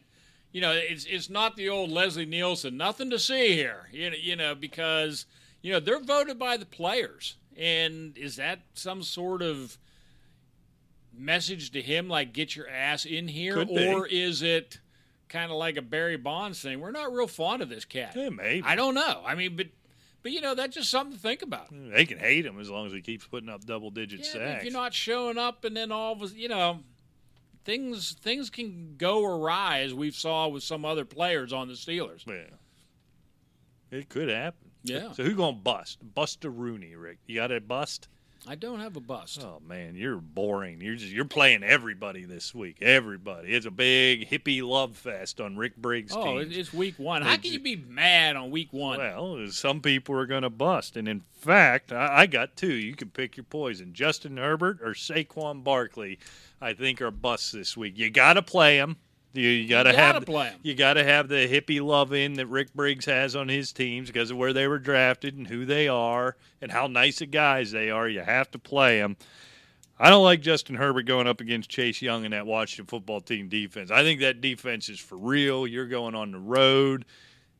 [0.55, 3.89] you know, it's it's not the old Leslie Nielsen, nothing to see here.
[3.93, 5.27] You know, you know, because
[5.63, 9.77] you know they're voted by the players, and is that some sort of
[11.13, 13.87] message to him, like get your ass in here, Could be.
[13.89, 14.79] or is it
[15.29, 16.81] kind of like a Barry Bonds thing?
[16.81, 18.15] We're not real fond of this cat.
[18.17, 18.63] Yeah, maybe.
[18.65, 19.23] I don't know.
[19.27, 19.67] I mean, but
[20.23, 21.67] but you know, that's just something to think about.
[21.71, 24.59] They can hate him as long as he keeps putting up double digit Yeah, sacks.
[24.59, 26.81] if you're not showing up, and then all of a you know,
[27.65, 32.27] things things can go awry as we saw with some other players on the Steelers.
[32.27, 32.57] Yeah.
[33.91, 34.71] It could happen.
[34.83, 35.13] Yeah.
[35.13, 35.99] So who gonna bust?
[36.15, 37.19] Bust a Rooney, Rick.
[37.27, 38.09] You got a bust?
[38.47, 39.43] I don't have a bust.
[39.43, 40.81] Oh man, you're boring.
[40.83, 42.77] You're just you're playing everybody this week.
[42.83, 43.55] Everybody.
[43.55, 46.53] It's a big hippie love fest on Rick Briggs' Oh, team.
[46.53, 47.23] it's week one.
[47.23, 48.99] How can you be mad on week one?
[48.99, 52.75] Well, some people are going to bust, and in fact, I, I got two.
[52.75, 56.19] You can pick your poison: Justin Herbert or Saquon Barkley.
[56.61, 57.95] I think are busts this week.
[57.97, 58.97] You got to play them.
[59.35, 60.57] You, you got to gotta have.
[60.63, 64.09] You got to have the hippie love in that Rick Briggs has on his teams
[64.09, 67.73] because of where they were drafted and who they are and how nice of guys
[67.73, 68.09] they are.
[68.09, 69.17] You have to play them.
[69.99, 73.49] I don't like Justin Herbert going up against Chase Young and that Washington football team
[73.49, 73.91] defense.
[73.91, 75.67] I think that defense is for real.
[75.67, 77.05] You're going on the road.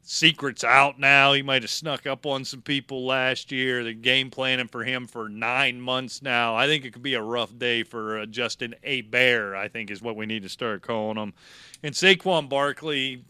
[0.07, 1.33] Secret's out now.
[1.33, 3.83] He might have snuck up on some people last year.
[3.83, 6.55] They're game planning for him for nine months now.
[6.55, 9.01] I think it could be a rough day for uh, Justin A.
[9.01, 11.33] Bear, I think is what we need to start calling him.
[11.83, 13.25] And Saquon Barkley,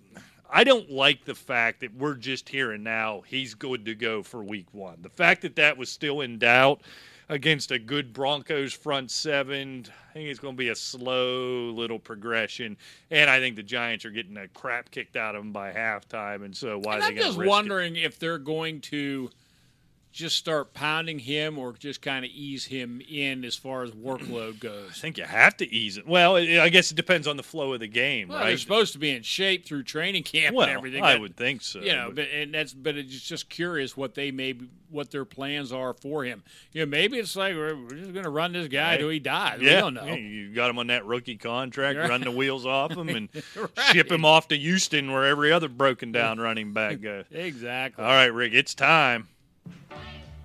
[0.50, 3.22] I don't like the fact that we're just here and now.
[3.24, 4.98] He's good to go for week one.
[5.00, 6.80] The fact that that was still in doubt
[7.28, 11.98] against a good Broncos front seven, I think it's going to be a slow little
[11.98, 12.76] progression.
[13.10, 16.44] And I think the Giants are getting a crap kicked out of them by halftime.
[16.44, 19.30] And so why and are I'm they going just wondering if they're going to
[20.14, 24.60] just start pounding him or just kind of ease him in as far as workload
[24.60, 24.90] goes?
[24.90, 26.06] I think you have to ease it.
[26.06, 28.92] Well, it- I guess it depends on the flow of the game, Well, they're supposed
[28.92, 31.02] to be in shape through training camp well, and everything.
[31.02, 31.80] I but- would think so.
[31.80, 35.10] you know, but- but and that's but it's just curious what they may be, what
[35.10, 36.44] their plans are for him.
[36.72, 38.96] You know, maybe it's like we're, we're just going to run this guy Right.
[39.00, 39.58] till he dies.
[39.60, 40.14] yeah, we don't know.
[40.14, 42.08] you got him on that rookie contract, Right.
[42.08, 43.70] run the wheels off him, and Right.
[43.92, 47.24] ship him off to Houston, where every other broken down running back goes.
[47.32, 48.04] Exactly.
[48.04, 49.26] All right, Rick, it's time.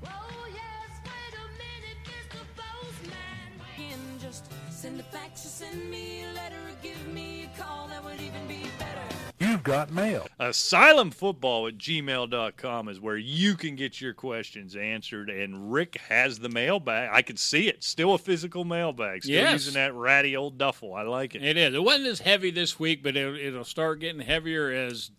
[0.06, 2.40] Oh, yes, wait a minute, Mr.
[2.56, 3.52] Postman.
[3.78, 8.04] In just send a fax or send me a letter give me a call, that
[8.04, 9.00] would even be better.
[9.40, 10.28] You've got mail.
[10.40, 15.30] Asylumfootball at gmail.com is where you can get your questions answered.
[15.30, 17.10] And Rick has the mailbag.
[17.12, 17.84] I can see it.
[17.84, 19.24] Still a physical mailbag.
[19.24, 19.54] Still Yes.
[19.54, 20.94] using that ratty old duffel.
[20.94, 21.44] I like it.
[21.44, 21.74] It is.
[21.74, 25.12] It wasn't as heavy this week, but it, it'll start getting heavier as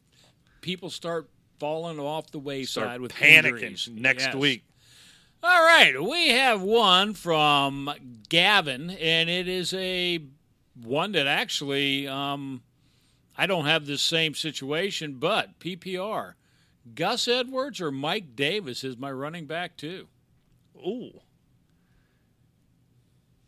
[0.61, 1.29] people start
[1.61, 3.89] falling off the wayside Start with panicking injuries.
[3.93, 4.35] next Yes.
[4.35, 4.65] week.
[5.43, 7.91] All right, we have one from
[8.29, 10.21] Gavin, and it is a
[10.83, 12.63] one that actually um,
[13.39, 16.35] I don't have the same situation, but PPR
[16.95, 20.09] Gus Edwards or Mike Davis is my running back too.
[20.77, 21.21] Ooh.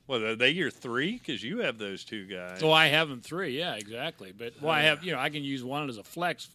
[0.06, 1.12] Well, are they your three?
[1.18, 2.58] Because you have those two guys.
[2.60, 4.32] So I have them three, yeah, exactly.
[4.32, 6.48] But well, I have you know I can use one as a flex,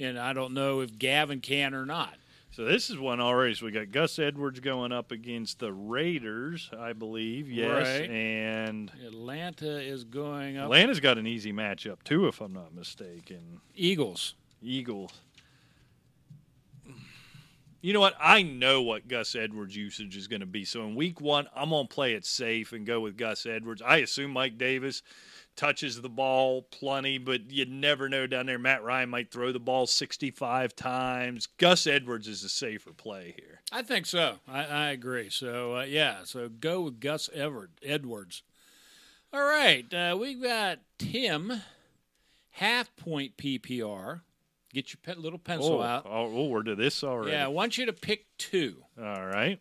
[0.00, 2.14] and I don't know if Gavin can or not.
[2.52, 3.54] So this is one already.
[3.54, 7.50] So we got Gus Edwards going up against the Raiders, I believe.
[7.50, 8.10] Yes, Right.
[8.10, 10.64] and Atlanta is going up.
[10.64, 13.60] Atlanta's got an easy matchup too, if I'm not mistaken.
[13.74, 14.34] Eagles.
[14.62, 15.12] Eagles.
[17.82, 18.16] You know what?
[18.18, 20.64] I know what Gus Edwards' usage is going to be.
[20.64, 23.82] So in week one, I'm going to play it safe and go with Gus Edwards.
[23.84, 25.02] I assume Mike Davis
[25.56, 28.58] touches the ball plenty, but you never know down there.
[28.58, 31.46] Matt Ryan might throw the ball 65 times.
[31.58, 33.60] Gus Edwards is a safer play here.
[33.72, 34.36] I think so.
[34.46, 35.30] I, I agree.
[35.30, 38.42] So uh, yeah, so go with Gus Everett, Edwards.
[39.32, 41.62] All right, uh, we've got Tim,
[42.50, 44.20] half point PPR.
[44.72, 46.06] Get your pe- little pencil oh, out.
[46.06, 47.32] oh, oh, we're to this already.
[47.32, 48.82] Yeah, I want you to pick two.
[48.98, 49.58] All right.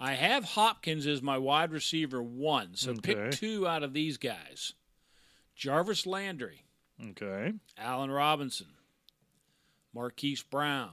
[0.00, 3.14] I have Hopkins as my wide receiver one, so Okay.
[3.14, 4.74] pick two out of these guys:
[5.58, 6.62] Jarvis Landry,
[7.10, 7.52] Okay.
[7.76, 8.68] Allen Robinson,
[9.92, 10.92] Marquise Brown,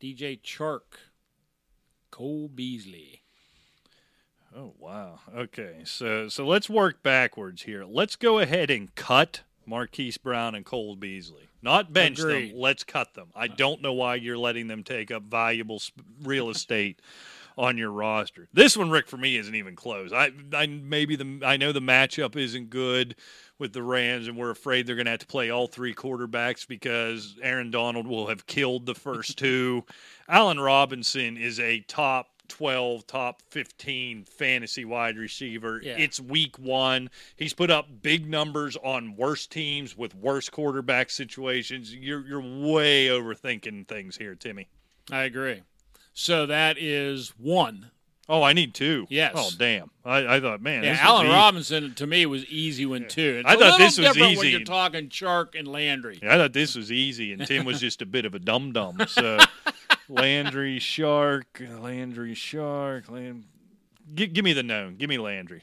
[0.00, 0.96] DJ Chark,
[2.10, 3.22] Cole Beasley.
[4.56, 5.20] Oh wow.
[5.36, 5.82] Okay.
[5.84, 7.84] So so let's work backwards here.
[7.84, 11.48] Let's go ahead and cut Marquise Brown and Cole Beasley.
[11.60, 12.52] Not bench Agreed.
[12.52, 12.58] them.
[12.58, 13.28] Let's cut them.
[13.36, 15.82] I don't know why you're letting them take up valuable
[16.22, 17.00] real estate
[17.58, 18.48] on your roster.
[18.52, 20.12] This one, Rick, for me isn't even close.
[20.12, 23.16] I I maybe the I know the matchup isn't good
[23.58, 26.66] with the Rams, and we're afraid they're going to have to play all three quarterbacks
[26.66, 29.84] because Aaron Donald will have killed the first two.
[30.28, 35.80] Allen Robinson is a top 12, top 15 fantasy wide receiver.
[35.82, 35.96] Yeah.
[35.98, 37.10] It's week one.
[37.36, 41.94] He's put up big numbers on worse teams with worse quarterback situations.
[41.94, 44.68] You're, you're way overthinking things here, Timmy.
[45.10, 45.62] I agree.
[46.20, 47.92] So that is one.
[48.28, 49.06] Oh, I need two.
[49.08, 49.34] Yes.
[49.36, 49.88] Oh, damn.
[50.04, 50.82] I, I thought, man.
[50.82, 51.28] Yeah, Allen.
[51.28, 53.36] Robinson to me was easy one too.
[53.38, 54.50] It's I thought this was different when easy.
[54.50, 56.18] you're talking Chark and Landry.
[56.20, 58.72] Yeah, I thought this was easy, and Tim was just a bit of a dum
[58.72, 58.98] dum.
[59.06, 59.38] So
[60.08, 63.44] Landry Chark, Landry Chark, Land.
[64.12, 64.96] Give, give me the known.
[64.96, 65.62] Give me Landry.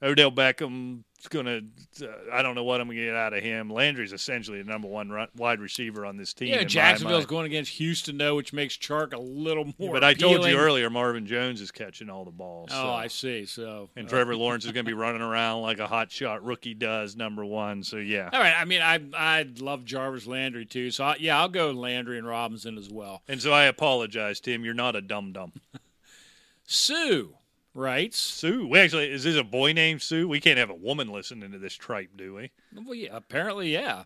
[0.00, 1.60] Odell Beckham's gonna.
[2.00, 3.70] Uh, I don't know what I'm gonna get out of him.
[3.70, 6.48] Landry's essentially the number one run, wide receiver on this team.
[6.48, 9.94] Yeah, Jacksonville's going against Houston though, which makes Chark a little more.
[9.94, 12.70] But I told you earlier, Marvin Jones is catching all the balls.
[12.72, 12.92] Oh.
[12.92, 13.46] I see.
[13.46, 16.74] So And Trevor Lawrence is going to be running around like a hot shot rookie
[16.74, 17.82] does, number one.
[17.82, 18.30] So yeah.
[18.32, 18.54] All right.
[18.56, 20.90] I mean, I I love Jarvis Landry too.
[20.90, 23.22] So I, yeah, I'll go Landry and Robinson as well.
[23.26, 24.64] And so I apologize, Tim.
[24.64, 25.52] You're not a dum dum.
[26.64, 27.34] Sue
[27.74, 28.18] writes.
[28.18, 28.66] Sue.
[28.66, 30.26] We actually is this a boy named Sue?
[30.28, 32.50] We can't have a woman listening to this tripe, do we?
[32.74, 34.04] Well, yeah, apparently, yeah.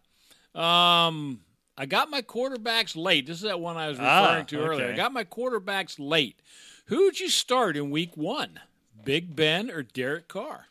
[0.54, 1.40] Um,
[1.78, 3.26] I got my quarterbacks late.
[3.26, 4.92] This is that one I was referring Ah, to earlier.
[4.92, 6.38] I got my quarterbacks late.
[6.86, 8.60] Who'd you start in week one?
[9.04, 10.66] Big Ben or Derek Carr?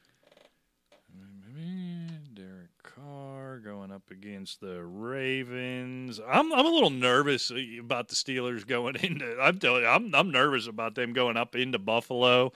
[3.64, 6.20] Going up against the Ravens.
[6.28, 9.38] I'm I'm a little nervous uh, about the Steelers going into.
[9.40, 12.54] I'm telling you, I'm I'm nervous about them going up into Buffalo.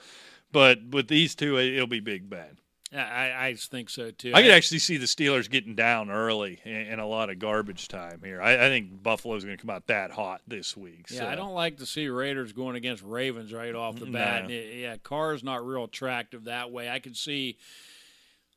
[0.52, 2.58] But with these two, it'll be Big Ben.
[2.94, 4.32] I, I, think so too.
[4.32, 8.20] I could actually see the Steelers getting down early and, a lot of garbage time
[8.24, 8.40] here.
[8.40, 11.06] I, I think Buffalo's going to come out that hot this week.
[11.10, 11.26] Yeah, so.
[11.26, 14.48] I don't like to see Raiders going against Ravens right off the bat.
[14.48, 14.54] No.
[14.54, 16.88] Yeah, Carr's not real attractive that way.
[16.88, 17.58] I could see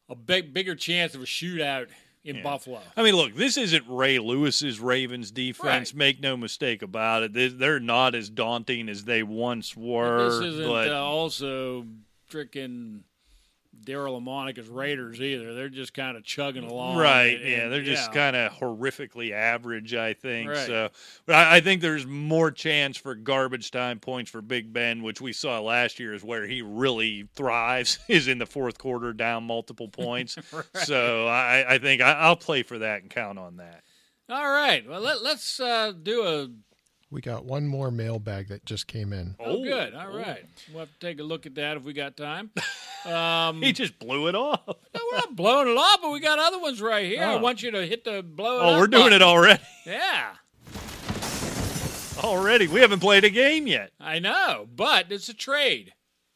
[0.07, 1.87] a big bigger chance of a shootout
[2.23, 2.43] in Yeah.
[2.43, 2.81] Buffalo.
[2.97, 5.91] I mean, look, this isn't Ray Lewis's Ravens defense.
[5.93, 5.97] Right.
[5.97, 7.33] Make no mistake about it.
[7.33, 10.29] They- They're not as daunting as they once were.
[10.29, 11.85] this isn't but uh, also
[12.29, 13.01] freaking
[13.85, 15.53] Daryle Lamonica's Raiders either.
[15.53, 16.97] They're just kind of chugging along.
[16.97, 18.13] right, and- yeah, they're just yeah.
[18.13, 20.49] kind of horrifically average, I think.
[20.49, 20.67] Right.
[20.67, 20.89] So,
[21.25, 25.21] but I, I think there's more chance for garbage time points for Big Ben, which
[25.21, 29.43] we saw last year is where he really thrives, is in the fourth quarter down
[29.43, 30.37] multiple points.
[30.73, 33.83] So I, I think I, I'll play for that and count on that.
[34.29, 34.87] All right.
[34.87, 36.47] Well, let, let's uh, do a.
[37.11, 39.35] We got one more mailbag that just came in.
[39.39, 39.95] Oh, good.
[39.95, 40.45] All right.
[40.71, 42.51] We'll have to take a look at that if we got time.
[43.05, 44.59] Um, He just blew it off.
[44.67, 47.23] no, we're not blowing it off, but we got other ones right here.
[47.23, 47.37] I Oh.
[47.37, 49.21] want you to hit the blow it Oh, up we're doing button.
[49.21, 49.63] it already.
[49.85, 50.33] Yeah,
[52.17, 53.91] Already, we haven't played a game yet.
[54.01, 55.93] I know, but it's a trade.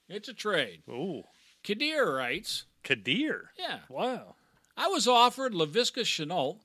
[0.08, 0.84] It's a trade.
[0.90, 1.24] Ooh,
[1.64, 3.50] Kadir writes, Kadir.
[3.60, 4.36] yeah, Wow.
[4.78, 6.60] I was offered Laviska Shenault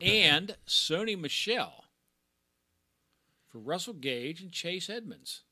[0.00, 1.81] and Sony Michel
[3.52, 5.42] for Russell Gage and Chase Edmonds.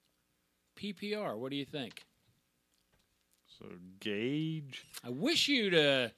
[0.76, 2.04] PPR, what do you think?
[3.58, 3.66] So
[4.00, 4.86] Gage.
[5.04, 6.08] I wish you'd, uh,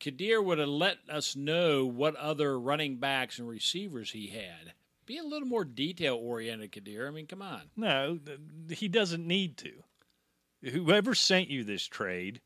[0.00, 4.72] Kadir would have let us know what other running backs and receivers he had.
[5.04, 7.06] Be a little more detail oriented, Kadir.
[7.06, 7.62] I mean, come on.
[7.76, 8.18] No,
[8.70, 9.84] he doesn't need to.
[10.70, 12.40] Whoever sent you this trade,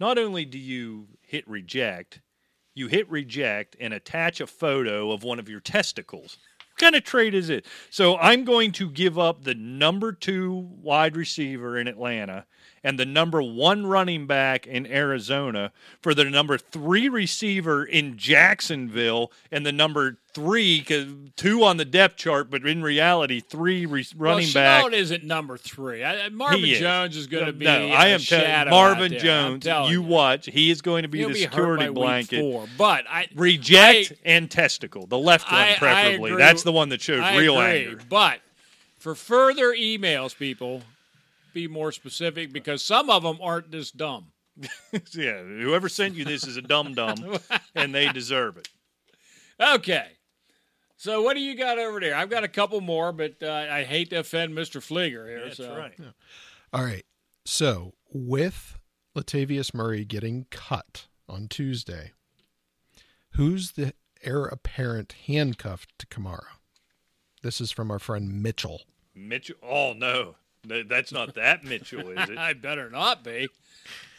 [0.00, 2.20] not only do you hit reject,
[2.74, 6.38] you hit reject and attach a photo of one of your testicles.
[6.82, 7.64] Kind of trade is it?
[7.90, 12.44] So I'm going to give up the number two wide receiver in Atlanta
[12.84, 19.30] and the number one running back in Arizona for the number three receiver in Jacksonville
[19.50, 24.04] and the number three, 'cause two on the depth chart, but in reality, three re-
[24.16, 24.84] running well, back.
[24.84, 26.02] Shenault isn't number three.
[26.02, 26.78] I, Marvin is.
[26.78, 27.66] Jones is going to be.
[27.66, 29.64] No, I am telling Marvin Jones.
[29.64, 30.46] telling You watch.
[30.46, 32.40] He is going to be He'll the be security blanket.
[32.40, 32.66] four.
[32.78, 35.06] But I Reject I- and testicle.
[35.06, 36.34] The left one, I- preferably.
[36.36, 37.84] That's the one that shows real agree.
[37.86, 38.00] anger.
[38.08, 38.40] But
[38.98, 40.82] for further emails, people,
[41.52, 44.32] be more specific because some of them aren't this dumb.
[45.12, 47.38] yeah, whoever sent you this is a dumb dumb,
[47.74, 48.68] and they deserve it.
[49.60, 50.08] Okay.
[50.96, 52.14] So what do you got over there?
[52.14, 54.80] I've got a couple more, but uh, I hate to offend Mr.
[54.80, 55.44] Flieger here.
[55.44, 55.76] That's so.
[55.76, 55.98] right.
[56.72, 57.04] All right.
[57.44, 58.78] So with
[59.16, 62.12] Latavius Murray getting cut on Tuesday,
[63.32, 66.58] who's the heir apparent handcuffed to Kamara?
[67.42, 68.82] This is from our friend Mitchell.
[69.14, 69.56] Mitchell.
[69.62, 70.34] Oh no, Th-
[70.64, 72.38] that's not that Mitchell, is it?
[72.38, 73.48] I better not be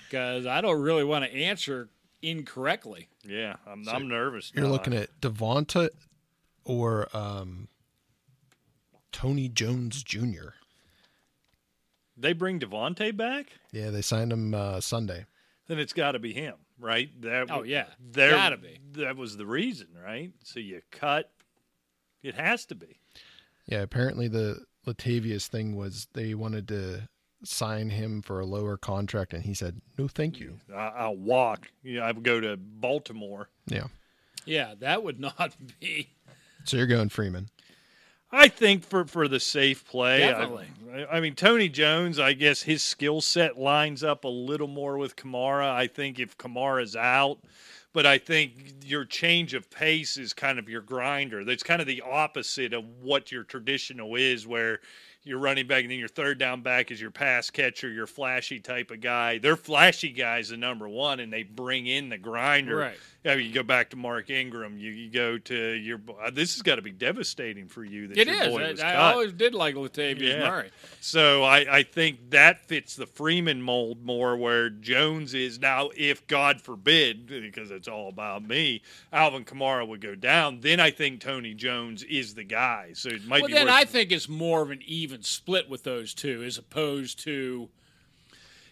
[0.10, 1.90] because I don't really want to answer
[2.22, 3.10] incorrectly.
[3.24, 3.88] Yeah, I'm.
[3.88, 4.52] I'm nervous.
[4.54, 4.72] You're now.
[4.72, 5.90] looking at Devonta
[6.66, 7.68] or um,
[9.12, 10.50] Tony Jones Jr.
[12.18, 13.48] They bring Devonta back.
[13.72, 15.26] Yeah, they signed him uh, Sunday.
[15.68, 17.10] Then it's got to be him, right?
[17.22, 17.48] That.
[17.50, 17.86] Oh, yeah.
[18.00, 18.80] there Gotta be.
[18.94, 20.32] That was the reason, right?
[20.44, 21.32] So you cut.
[22.22, 23.00] It has to be.
[23.66, 27.08] Yeah, apparently the Latavius thing was they wanted to
[27.44, 31.70] sign him for a lower contract, and he said, "No, thank you." I, I'll walk.
[31.84, 33.50] Yeah, I would go to Baltimore.
[33.68, 33.88] Yeah.
[34.46, 36.10] Yeah, that would not be.
[36.66, 37.50] So you're going Freeman.
[38.32, 40.68] I think for for the safe play, Definitely.
[40.92, 42.20] I, I mean Tony Jones.
[42.20, 45.70] I guess his skill set lines up a little more with Kamara.
[45.70, 47.38] I think if Kamara's out,
[47.94, 51.46] but I think your change of pace is kind of your grinder.
[51.46, 54.80] That's kind of the opposite of what your traditional is, where
[55.24, 58.60] you're running back and then your third down back is your pass catcher, your flashy
[58.60, 59.38] type of guy.
[59.38, 62.76] They're flashy guys, the number one, and they bring in the grinder.
[62.78, 62.98] Right.
[63.26, 64.78] I mean, you go back to Mark Ingram.
[64.78, 66.00] You, you go to your.
[66.22, 68.08] uh, This has got to be devastating for you.
[68.08, 68.82] That It is.
[68.82, 70.50] I, I always did like Latavius Yeah.
[70.50, 70.72] Murray.
[71.00, 75.90] So I, I think that fits the Freeman mold more, where Jones is now.
[75.96, 78.82] If God forbid, because it's all about me,
[79.14, 80.60] Alvin Kamara would go down.
[80.60, 82.92] Then I think Tony Jones is the guy.
[82.94, 83.54] So it might Well, be.
[83.54, 87.70] then I think it's more of an even split with those two as opposed to.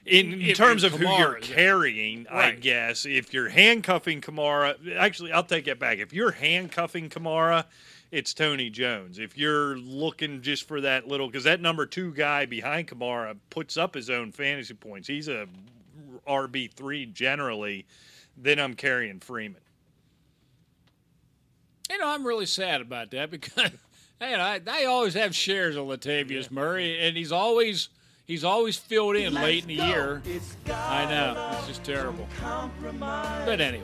[0.06, 5.32] In, in terms of who you're Kamara- carrying, I guess if you're handcuffing Kamara, actually,
[5.32, 6.00] I'll take it back.
[6.00, 7.66] If you're handcuffing Kamara,
[8.12, 9.20] it's Tony Jones.
[9.20, 13.78] If you're looking just for that little, because that number two guy behind Kamara puts
[13.78, 15.08] up his own fantasy points.
[15.08, 15.48] He's a
[16.28, 17.86] RB three generally.
[18.36, 19.62] Then I'm carrying Freeman.
[21.90, 23.72] You know, I'm really sad about that because,
[24.20, 27.90] hey, I, I always have shares of Latavius Murray, and he's always
[28.26, 30.22] he's always filled in late in the year.
[30.74, 32.28] I know it's just terrible.
[33.00, 33.84] But anyway,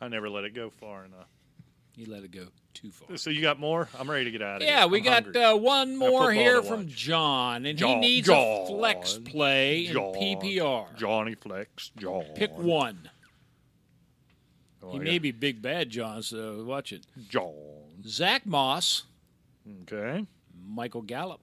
[0.00, 1.28] I never let it go far enough.
[1.96, 3.16] you let it go too far.
[3.16, 3.88] So you got more?
[3.98, 4.70] I'm ready to get out of here.
[4.70, 6.88] Yeah, we I'm got uh, one more football here from.
[6.88, 8.62] John, and John, he needs John.
[8.62, 10.96] a flex play in PPR.
[10.96, 11.90] Johnny Flex.
[11.98, 12.24] John.
[12.34, 13.10] Pick one.
[14.82, 16.22] Oh, He I may be big bad, John.
[16.22, 17.04] So watch it.
[17.28, 17.52] John.
[18.06, 19.02] Zach Moss,
[19.82, 20.24] Okay.
[20.70, 21.40] Michael Gallup,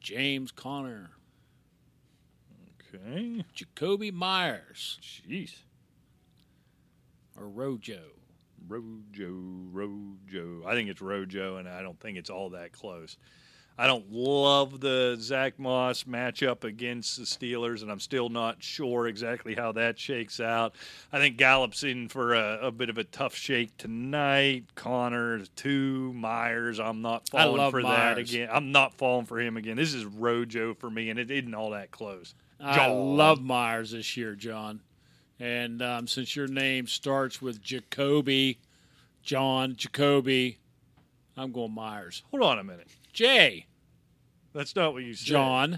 [0.00, 1.10] James Conner.
[2.94, 3.44] Okay.
[3.56, 5.54] Jakobi Meyers, Jeez.
[7.38, 8.02] or Rojo.
[8.68, 9.32] Rojo,
[9.72, 10.62] Rojo.
[10.66, 13.16] I think it's Rojo, and I don't think it's all that close.
[13.78, 19.06] I don't love the Zack Moss matchup against the Steelers, and I'm still not sure
[19.06, 20.74] exactly how that shakes out.
[21.12, 24.66] I think Gallup's in for a, a bit of a tough shake tonight.
[24.74, 26.12] Conner, two.
[26.12, 28.48] Meyers, I'm not falling for that again.
[28.52, 29.76] I'm not falling for him again.
[29.76, 32.34] This is Rojo for me, and it isn't all that close.
[32.60, 34.80] I love Meyers this year, John.
[35.40, 38.58] And um, since your name starts with Jacoby,
[39.22, 40.58] John Jacoby,
[41.36, 42.22] I'm going Meyers.
[42.30, 42.86] Hold on a minute.
[43.12, 43.66] Jay,
[44.52, 45.26] That's not what you said.
[45.26, 45.70] John,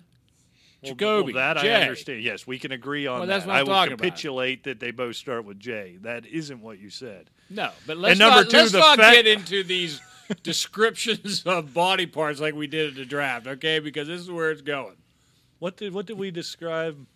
[0.83, 1.64] Well, Jacoby, well, that.
[1.64, 2.22] I understand.
[2.22, 3.47] Yes, we can agree on Well, that.
[3.47, 4.05] what I'm I will talking about.
[4.05, 5.99] capitulate that they both start with J.
[6.03, 7.31] That isn't what you said.
[7.51, 10.01] No, but let's not, two, let's not fact- get into these
[10.43, 13.79] descriptions of body parts like we did at the draft, okay?
[13.79, 14.97] Because this is where it's going.
[15.59, 17.07] What did what did we describe?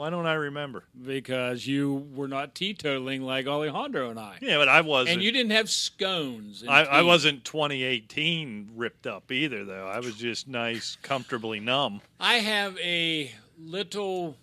[0.00, 0.84] Why don't I remember?
[1.04, 4.38] because you were not teetotaling like Alejandro and I.
[4.40, 5.16] Yeah, but I wasn't.
[5.16, 6.64] And you didn't have scones.
[6.66, 9.86] I, I wasn't 2018 ripped up either, though.
[9.86, 12.00] I was just nice, comfortably numb.
[12.18, 14.38] I have a little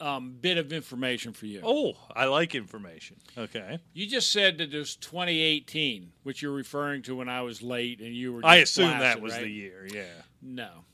[0.00, 1.60] um, bit of information for you.
[1.64, 3.16] Oh, I like information.
[3.36, 3.80] Okay.
[3.92, 7.98] You just said that it was 2018, which you're referring to when I was late
[7.98, 8.40] and you were.
[8.44, 9.42] I just assume that was right?
[9.42, 9.88] the year.
[9.92, 10.04] Yeah.
[10.40, 10.84] No,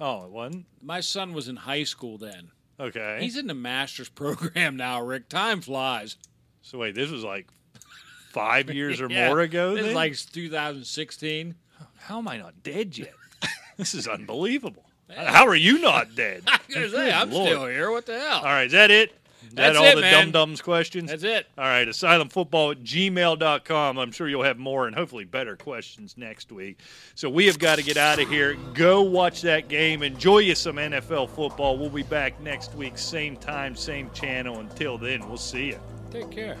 [0.00, 0.66] Oh, it wasn't.
[0.82, 2.50] my son was in high school then.
[2.78, 3.18] Okay.
[3.20, 5.02] He's in the master's program now.
[5.02, 6.16] Rick, time flies.
[6.62, 7.48] so wait, this was like
[8.32, 9.74] five years or Yeah, more ago.
[9.74, 11.54] This is like 2016.
[11.98, 13.12] how am I not dead yet?
[13.76, 14.84] this is unbelievable.
[15.14, 16.44] How are you not dead?
[16.46, 17.48] I was gonna say, I'm Lord.
[17.48, 17.90] still here.
[17.90, 18.38] What the hell?
[18.38, 19.12] All right, is that it?
[19.50, 20.12] Is that That's all it, the man.
[20.12, 21.10] dum dums questions?
[21.10, 21.44] That's it.
[21.58, 23.98] All right, asylumfootball at gmail.com.
[23.98, 26.78] I'm sure you'll have more and hopefully better questions next week.
[27.16, 28.56] So we have got to get out of here.
[28.74, 30.04] Go watch that game.
[30.04, 31.76] Enjoy you some NFL football.
[31.76, 34.60] We'll be back next week, same time, same channel.
[34.60, 35.80] Until then, we'll see you.
[36.12, 36.56] Take care.